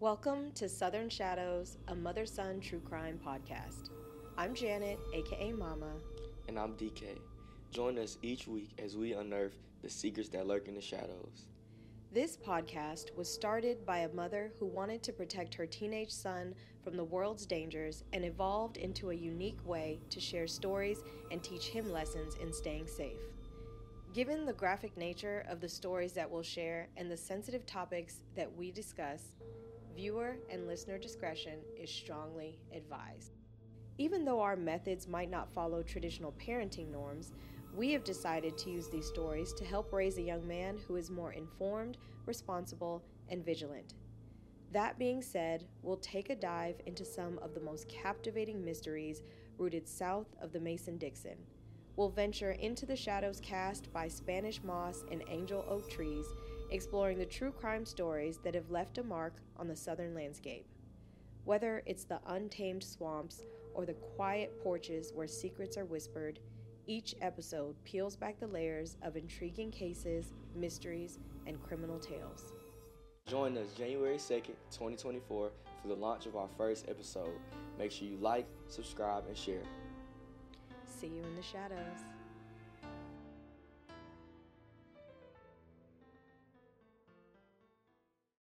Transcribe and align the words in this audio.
Welcome 0.00 0.52
to 0.52 0.66
Southern 0.66 1.10
Shadows, 1.10 1.76
a 1.88 1.94
mother 1.94 2.24
son 2.24 2.58
true 2.58 2.80
crime 2.80 3.20
podcast. 3.22 3.90
I'm 4.38 4.54
Janet, 4.54 4.98
aka 5.12 5.52
Mama. 5.52 5.92
And 6.48 6.58
I'm 6.58 6.72
DK. 6.72 7.18
Join 7.70 7.98
us 7.98 8.16
each 8.22 8.48
week 8.48 8.70
as 8.82 8.96
we 8.96 9.12
unearth 9.12 9.58
the 9.82 9.90
secrets 9.90 10.30
that 10.30 10.46
lurk 10.46 10.68
in 10.68 10.74
the 10.74 10.80
shadows. 10.80 11.48
This 12.10 12.34
podcast 12.34 13.14
was 13.14 13.30
started 13.30 13.84
by 13.84 13.98
a 13.98 14.14
mother 14.14 14.52
who 14.58 14.64
wanted 14.64 15.02
to 15.02 15.12
protect 15.12 15.52
her 15.56 15.66
teenage 15.66 16.12
son 16.12 16.54
from 16.82 16.96
the 16.96 17.04
world's 17.04 17.44
dangers 17.44 18.02
and 18.14 18.24
evolved 18.24 18.78
into 18.78 19.10
a 19.10 19.14
unique 19.14 19.60
way 19.66 20.00
to 20.08 20.18
share 20.18 20.46
stories 20.46 21.02
and 21.30 21.42
teach 21.42 21.66
him 21.66 21.92
lessons 21.92 22.36
in 22.36 22.54
staying 22.54 22.86
safe. 22.86 23.20
Given 24.14 24.46
the 24.46 24.54
graphic 24.54 24.96
nature 24.96 25.44
of 25.46 25.60
the 25.60 25.68
stories 25.68 26.14
that 26.14 26.30
we'll 26.30 26.42
share 26.42 26.88
and 26.96 27.10
the 27.10 27.18
sensitive 27.18 27.66
topics 27.66 28.22
that 28.34 28.50
we 28.56 28.72
discuss, 28.72 29.34
viewer 29.94 30.36
and 30.50 30.66
listener 30.66 30.98
discretion 30.98 31.58
is 31.76 31.90
strongly 31.90 32.58
advised. 32.74 33.32
Even 33.98 34.24
though 34.24 34.40
our 34.40 34.56
methods 34.56 35.06
might 35.06 35.30
not 35.30 35.52
follow 35.52 35.82
traditional 35.82 36.32
parenting 36.32 36.90
norms, 36.90 37.32
we 37.74 37.92
have 37.92 38.02
decided 38.02 38.56
to 38.58 38.70
use 38.70 38.88
these 38.88 39.06
stories 39.06 39.52
to 39.52 39.64
help 39.64 39.92
raise 39.92 40.18
a 40.18 40.22
young 40.22 40.46
man 40.46 40.78
who 40.88 40.96
is 40.96 41.10
more 41.10 41.32
informed, 41.32 41.98
responsible, 42.26 43.04
and 43.28 43.44
vigilant. 43.44 43.94
That 44.72 44.98
being 44.98 45.20
said, 45.20 45.66
we'll 45.82 45.96
take 45.96 46.30
a 46.30 46.36
dive 46.36 46.80
into 46.86 47.04
some 47.04 47.38
of 47.42 47.54
the 47.54 47.60
most 47.60 47.88
captivating 47.88 48.64
mysteries 48.64 49.22
rooted 49.58 49.88
south 49.88 50.28
of 50.40 50.52
the 50.52 50.60
Mason 50.60 50.96
Dixon. 50.96 51.36
We'll 52.00 52.08
venture 52.08 52.52
into 52.52 52.86
the 52.86 52.96
shadows 52.96 53.42
cast 53.42 53.92
by 53.92 54.08
Spanish 54.08 54.62
moss 54.62 55.04
and 55.12 55.22
angel 55.28 55.66
oak 55.68 55.90
trees, 55.90 56.24
exploring 56.70 57.18
the 57.18 57.26
true 57.26 57.52
crime 57.52 57.84
stories 57.84 58.38
that 58.42 58.54
have 58.54 58.70
left 58.70 58.96
a 58.96 59.02
mark 59.02 59.34
on 59.58 59.68
the 59.68 59.76
southern 59.76 60.14
landscape. 60.14 60.64
Whether 61.44 61.82
it's 61.84 62.04
the 62.04 62.18
untamed 62.28 62.82
swamps 62.82 63.42
or 63.74 63.84
the 63.84 63.92
quiet 63.92 64.62
porches 64.62 65.12
where 65.14 65.28
secrets 65.28 65.76
are 65.76 65.84
whispered, 65.84 66.38
each 66.86 67.14
episode 67.20 67.76
peels 67.84 68.16
back 68.16 68.40
the 68.40 68.46
layers 68.46 68.96
of 69.02 69.18
intriguing 69.18 69.70
cases, 69.70 70.32
mysteries, 70.56 71.18
and 71.46 71.62
criminal 71.62 71.98
tales. 71.98 72.54
Join 73.26 73.58
us 73.58 73.74
January 73.74 74.16
2nd, 74.16 74.56
2024 74.70 75.50
for 75.82 75.88
the 75.88 75.94
launch 75.94 76.24
of 76.24 76.34
our 76.34 76.48
first 76.56 76.88
episode. 76.88 77.38
Make 77.78 77.90
sure 77.90 78.08
you 78.08 78.16
like, 78.16 78.46
subscribe, 78.68 79.24
and 79.28 79.36
share. 79.36 79.64
See 81.00 81.06
you 81.06 81.22
in 81.22 81.34
the 81.34 81.42
shadows. 81.42 82.19